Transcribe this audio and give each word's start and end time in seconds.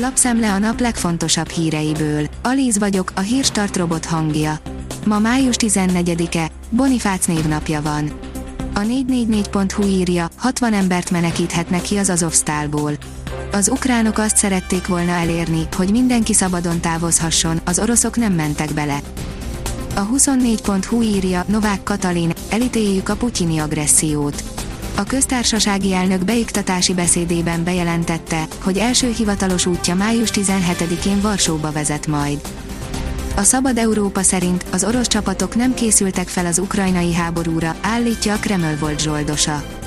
Lapszemle 0.00 0.52
a 0.52 0.58
nap 0.58 0.80
legfontosabb 0.80 1.48
híreiből. 1.48 2.28
Alíz 2.42 2.78
vagyok, 2.78 3.12
a 3.14 3.20
hírstart 3.20 3.76
robot 3.76 4.04
hangja. 4.04 4.58
Ma 5.06 5.18
május 5.18 5.54
14-e, 5.58 6.50
Bonifác 6.70 7.26
névnapja 7.26 7.82
van. 7.82 8.12
A 8.74 8.80
444.hu 8.80 9.82
írja, 9.82 10.28
60 10.36 10.72
embert 10.72 11.10
menekíthetnek 11.10 11.80
ki 11.80 11.96
az 11.96 12.08
Azovstálból. 12.08 12.92
Az 13.52 13.68
ukránok 13.68 14.18
azt 14.18 14.36
szerették 14.36 14.86
volna 14.86 15.10
elérni, 15.10 15.68
hogy 15.76 15.90
mindenki 15.90 16.34
szabadon 16.34 16.80
távozhasson, 16.80 17.60
az 17.64 17.78
oroszok 17.78 18.16
nem 18.16 18.32
mentek 18.32 18.72
bele. 18.74 19.00
A 19.94 20.06
24.hu 20.06 21.02
írja, 21.02 21.44
Novák 21.48 21.82
Katalin, 21.82 22.32
elítéljük 22.50 23.08
a 23.08 23.16
putyini 23.16 23.58
agressziót. 23.58 24.57
A 24.98 25.04
köztársasági 25.04 25.92
elnök 25.92 26.24
beiktatási 26.24 26.94
beszédében 26.94 27.64
bejelentette, 27.64 28.44
hogy 28.62 28.78
első 28.78 29.10
hivatalos 29.10 29.66
útja 29.66 29.94
május 29.94 30.30
17-én 30.32 31.20
Varsóba 31.20 31.72
vezet 31.72 32.06
majd. 32.06 32.40
A 33.36 33.42
Szabad 33.42 33.78
Európa 33.78 34.22
szerint 34.22 34.64
az 34.72 34.84
orosz 34.84 35.06
csapatok 35.06 35.54
nem 35.54 35.74
készültek 35.74 36.28
fel 36.28 36.46
az 36.46 36.58
ukrajnai 36.58 37.14
háborúra, 37.14 37.76
állítja 37.80 38.34
a 38.34 38.38
Kreml 38.38 38.76
volt 38.80 39.00
zsoldosa. 39.00 39.77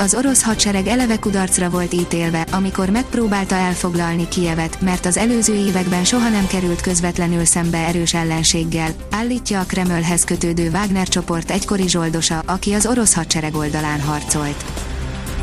Az 0.00 0.14
orosz 0.14 0.42
hadsereg 0.42 0.86
eleve 0.86 1.18
kudarcra 1.18 1.70
volt 1.70 1.92
ítélve, 1.92 2.46
amikor 2.50 2.90
megpróbálta 2.90 3.54
elfoglalni 3.54 4.28
Kijevet, 4.28 4.80
mert 4.80 5.06
az 5.06 5.16
előző 5.16 5.54
években 5.54 6.04
soha 6.04 6.28
nem 6.28 6.46
került 6.46 6.80
közvetlenül 6.80 7.44
szembe 7.44 7.78
erős 7.78 8.14
ellenséggel, 8.14 8.90
állítja 9.10 9.60
a 9.60 9.64
Kremlhez 9.64 10.24
kötődő 10.24 10.70
Wagner 10.70 11.08
csoport 11.08 11.50
egykori 11.50 11.88
zsoldosa, 11.88 12.42
aki 12.46 12.72
az 12.72 12.86
orosz 12.86 13.14
hadsereg 13.14 13.54
oldalán 13.54 14.00
harcolt. 14.00 14.64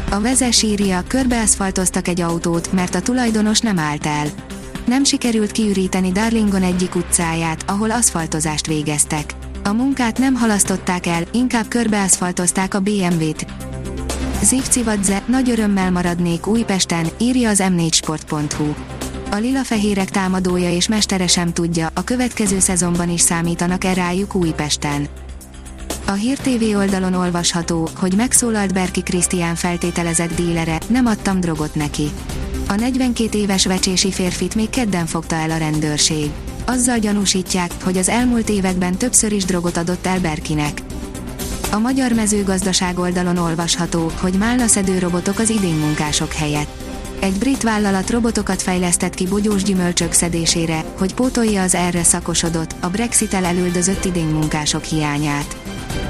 A 0.10 0.20
vezes 0.20 0.62
írja, 0.62 1.04
körbeaszfaltoztak 1.08 2.08
egy 2.08 2.22
autót, 2.22 2.72
mert 2.72 2.96
a 2.96 3.02
tulajdonos 3.02 3.60
nem 3.60 3.80
állt 3.80 4.06
el. 4.06 4.28
Nem 4.86 5.04
sikerült 5.04 5.52
kiüríteni 5.52 6.12
Darlingon 6.12 6.64
egyik 6.64 6.96
utcáját, 6.96 7.64
ahol 7.68 7.92
aszfaltozást 7.92 8.68
végeztek. 8.68 9.34
A 9.64 9.72
munkát 9.72 10.18
nem 10.18 10.36
halasztották 10.36 11.06
el, 11.06 11.24
inkább 11.32 11.68
körbeaszfaltozták 11.68 12.74
a 12.74 12.80
BMW-t. 12.80 13.46
Zivcivadze, 14.42 15.24
nagy 15.26 15.50
örömmel 15.50 15.92
maradnék 15.92 16.48
Újpesten, 16.48 17.08
írja 17.18 17.50
az 17.50 17.64
m4sport.hu. 17.64 18.74
A 19.32 19.36
lila-fehérek 19.36 20.10
támadója 20.10 20.72
és 20.72 20.88
mestere 20.88 21.28
sem 21.28 21.54
tudja, 21.54 21.90
a 21.94 22.04
következő 22.04 22.60
szezonban 22.60 23.10
is 23.10 23.22
számítanak-e 23.22 23.94
rájuk 23.94 24.36
Újpesten. 24.36 25.08
A 26.08 26.12
Hír 26.12 26.38
TV 26.38 26.78
oldalon 26.78 27.14
olvasható, 27.14 27.90
hogy 27.96 28.14
megszólalt 28.16 28.74
Berki 28.74 29.02
Krisztián 29.02 29.56
feltételezett 29.56 30.36
dílere, 30.36 30.78
nem 30.88 31.06
adtam 31.06 31.40
drogot 31.40 31.76
neki. 31.76 32.12
A 32.68 32.76
42 32.76 33.38
éves 33.38 33.66
vecsési 33.66 34.12
férfit 34.12 34.56
még 34.56 34.70
kedden 34.70 35.06
fogta 35.06 35.36
el 35.36 35.52
a 35.52 35.58
rendőrség. 35.58 36.30
Azzal 36.66 36.98
gyanúsítják, 36.98 37.72
hogy 37.84 37.98
az 37.98 38.10
elmúlt 38.10 38.50
években 38.50 38.98
többször 38.98 39.32
is 39.32 39.46
drogot 39.46 39.78
adott 39.78 40.06
el 40.06 40.20
Berkinek. 40.20 40.82
A 41.76 41.80
magyar 41.80 42.12
mezőgazdaság 42.12 43.00
oldalon 43.00 43.38
olvasható, 43.38 44.12
hogy 44.20 44.34
málnaszedő 44.34 45.00
robotok 45.00 45.40
az 45.40 45.50
idénymunkások 45.50 46.34
helyett. 46.34 46.84
Egy 47.20 47.34
brit 47.34 47.64
vállalat 47.64 48.10
robotokat 48.10 48.62
fejlesztett 48.62 49.14
ki 49.14 49.28
bogyós 49.28 49.64
gyümölcsök 49.64 50.12
szedésére, 50.12 50.84
hogy 50.98 51.14
pótolja 51.14 51.62
az 51.62 51.76
erre 51.76 52.04
szakosodott, 52.04 52.76
a 52.80 52.90
Brexit-el 52.90 53.46
elüldözött 53.46 54.06
idénymunkások 54.06 54.84
hiányát. 54.84 55.58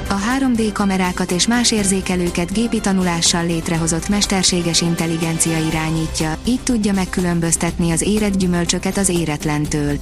A 0.08 0.14
3D 0.38 0.70
kamerákat 0.72 1.30
és 1.30 1.46
más 1.46 1.70
érzékelőket 1.70 2.52
gépi 2.52 2.80
tanulással 2.80 3.46
létrehozott 3.46 4.08
mesterséges 4.08 4.80
intelligencia 4.80 5.58
irányítja, 5.58 6.36
így 6.44 6.60
tudja 6.62 6.92
megkülönböztetni 6.92 7.90
az 7.90 8.02
érett 8.02 8.36
gyümölcsöket 8.36 8.96
az 8.96 9.08
éretlentől. 9.08 9.98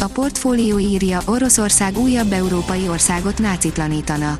A 0.00 0.06
portfólió 0.06 0.78
írja, 0.78 1.20
Oroszország 1.24 1.98
újabb 1.98 2.32
európai 2.32 2.88
országot 2.88 3.38
nácitlanítana 3.38 4.36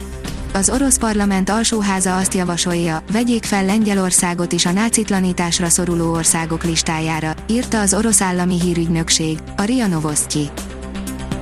az 0.56 0.71
orosz 0.71 0.99
parlament 0.99 1.50
alsóháza 1.50 2.17
azt 2.17 2.34
javasolja, 2.34 3.03
vegyék 3.12 3.44
fel 3.44 3.65
Lengyelországot 3.65 4.53
is 4.53 4.67
a 4.67 4.72
nácitlanításra 4.72 5.69
szoruló 5.69 6.12
országok 6.12 6.65
listájára, 6.65 7.34
írta 7.47 7.81
az 7.81 7.94
orosz 7.94 8.21
állami 8.21 8.61
hírügynökség, 8.61 9.39
a 9.56 9.62
RIA 9.62 9.87
Novosti. 9.87 10.50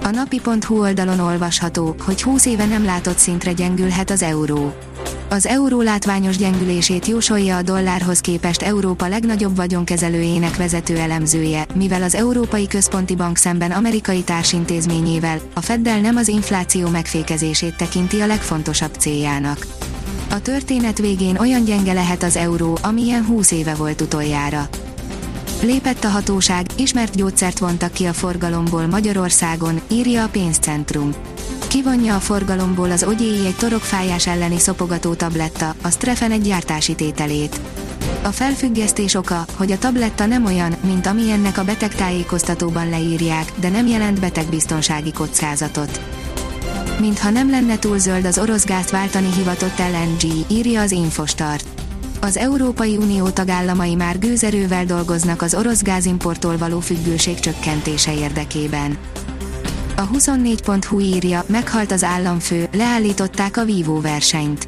A 0.02 0.10
napi.hu 0.10 0.80
oldalon 0.80 1.20
olvasható, 1.20 1.94
hogy 2.04 2.22
20 2.22 2.46
éve 2.46 2.66
nem 2.66 2.84
látott 2.84 3.18
szintre 3.18 3.52
gyengülhet 3.52 4.10
az 4.10 4.22
euró. 4.22 4.74
Az 5.34 5.46
euró 5.46 5.80
látványos 5.80 6.36
gyengülését 6.36 7.06
jósolja 7.06 7.56
a 7.56 7.62
dollárhoz 7.62 8.20
képest 8.20 8.62
Európa 8.62 9.08
legnagyobb 9.08 9.56
vagyonkezelőjének 9.56 10.56
vezető 10.56 10.96
elemzője, 10.96 11.66
mivel 11.74 12.02
az 12.02 12.14
Európai 12.14 12.66
Központi 12.66 13.14
Bank 13.14 13.36
szemben 13.36 13.70
amerikai 13.70 14.22
társintézményével, 14.22 15.38
a 15.54 15.60
Feddel 15.60 16.00
nem 16.00 16.16
az 16.16 16.28
infláció 16.28 16.88
megfékezését 16.88 17.76
tekinti 17.76 18.20
a 18.20 18.26
legfontosabb 18.26 18.94
céljának. 18.98 19.66
A 20.30 20.40
történet 20.40 20.98
végén 20.98 21.36
olyan 21.36 21.64
gyenge 21.64 21.92
lehet 21.92 22.22
az 22.22 22.36
euró, 22.36 22.78
amilyen 22.82 23.24
20 23.24 23.50
éve 23.50 23.74
volt 23.74 24.00
utoljára. 24.00 24.68
Lépett 25.62 26.04
a 26.04 26.08
hatóság, 26.08 26.66
ismert 26.76 27.16
gyógyszert 27.16 27.58
vontak 27.58 27.92
ki 27.92 28.04
a 28.04 28.12
forgalomból 28.12 28.86
Magyarországon, 28.86 29.80
írja 29.90 30.24
a 30.24 30.28
pénzcentrum 30.28 31.14
kivonja 31.74 32.14
a 32.14 32.20
forgalomból 32.20 32.90
az 32.90 33.04
ogyéi 33.04 33.46
egy 33.46 33.56
torokfájás 33.56 34.26
elleni 34.26 34.58
szopogató 34.58 35.14
tabletta, 35.14 35.74
a 35.82 35.90
Strefen 35.90 36.30
egy 36.30 36.42
gyártási 36.42 36.94
tételét. 36.94 37.60
A 38.22 38.28
felfüggesztés 38.28 39.14
oka, 39.14 39.44
hogy 39.56 39.72
a 39.72 39.78
tabletta 39.78 40.26
nem 40.26 40.44
olyan, 40.44 40.74
mint 40.86 41.06
amilyennek 41.06 41.58
a 41.58 41.64
betegtájékoztatóban 41.64 42.88
leírják, 42.88 43.52
de 43.56 43.68
nem 43.68 43.86
jelent 43.86 44.20
betegbiztonsági 44.20 45.12
kockázatot. 45.12 46.00
Mintha 47.00 47.30
nem 47.30 47.50
lenne 47.50 47.78
túl 47.78 47.98
zöld 47.98 48.24
az 48.24 48.38
orosz 48.38 48.64
gázt 48.64 48.90
váltani 48.90 49.32
hivatott 49.36 49.78
LNG, 49.78 50.44
írja 50.48 50.80
az 50.80 50.92
Infostart. 50.92 51.66
Az 52.20 52.36
Európai 52.36 52.96
Unió 52.96 53.28
tagállamai 53.28 53.94
már 53.94 54.18
gőzerővel 54.18 54.84
dolgoznak 54.84 55.42
az 55.42 55.54
orosz 55.54 55.82
gázimporttól 55.82 56.56
való 56.56 56.80
függőség 56.80 57.40
csökkentése 57.40 58.14
érdekében. 58.14 58.98
A 59.96 60.08
24.hu 60.08 61.00
írja, 61.00 61.44
meghalt 61.46 61.92
az 61.92 62.04
államfő, 62.04 62.68
leállították 62.72 63.56
a 63.56 63.64
vívó 63.64 64.00
versenyt. 64.00 64.66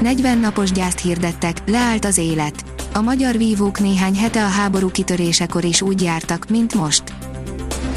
40 0.00 0.38
napos 0.38 0.72
gyászt 0.72 1.00
hirdettek, 1.00 1.62
leállt 1.66 2.04
az 2.04 2.18
élet. 2.18 2.64
A 2.94 3.00
magyar 3.00 3.36
vívók 3.36 3.80
néhány 3.80 4.16
hete 4.16 4.44
a 4.44 4.48
háború 4.48 4.90
kitörésekor 4.90 5.64
is 5.64 5.82
úgy 5.82 6.02
jártak, 6.02 6.48
mint 6.48 6.74
most. 6.74 7.02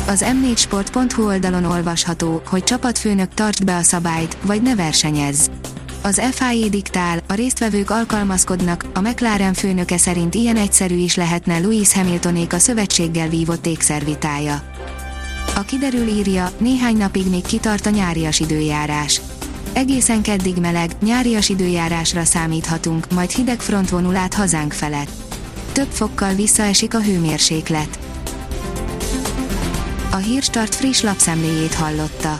Az 0.08 0.26
m4sport.hu 0.28 1.26
oldalon 1.26 1.64
olvasható, 1.64 2.42
hogy 2.46 2.64
csapatfőnök 2.64 3.34
tartsd 3.34 3.64
be 3.64 3.76
a 3.76 3.82
szabályt, 3.82 4.38
vagy 4.42 4.62
ne 4.62 4.76
versenyezz. 4.76 5.48
Az 6.02 6.22
FIA 6.32 6.70
diktál, 6.70 7.20
a 7.28 7.34
résztvevők 7.34 7.90
alkalmazkodnak, 7.90 8.86
a 8.94 9.02
McLaren 9.02 9.54
főnöke 9.54 9.98
szerint 9.98 10.36
ilyen 10.36 10.58
egyszerű 10.58 10.96
is 10.96 11.16
lehetne 11.16 11.60
Louis 11.60 11.94
Hamiltonék 11.94 12.54
a 12.54 12.60
szövetséggel 12.60 13.30
vívott 13.30 13.66
ékszervitája. 13.66 14.64
A 15.56 15.62
kiderül 15.62 16.08
írja, 16.08 16.52
néhány 16.58 16.98
napig 16.98 17.30
még 17.30 17.46
kitart 17.46 17.86
a 17.86 17.90
nyárias 17.90 18.40
időjárás. 18.40 19.22
Egészen 19.74 20.22
keddig 20.22 20.58
meleg, 20.58 20.92
nyárias 21.02 21.50
időjárásra 21.50 22.24
számíthatunk, 22.24 23.12
majd 23.14 23.30
hideg 23.30 23.60
front 23.60 23.90
vonul 23.90 24.16
át 24.16 24.34
hazánk 24.34 24.72
felett. 24.74 25.10
Több 25.72 25.90
fokkal 25.90 26.34
visszaesik 26.34 26.94
a 26.94 27.02
hőmérséklet. 27.02 28.00
A 30.12 30.16
Hírstart 30.16 30.76
friss 30.76 31.02
lapszemléjét 31.02 31.74
hallotta. 31.74 32.40